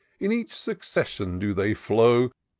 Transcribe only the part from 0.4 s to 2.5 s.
such succession do they flow.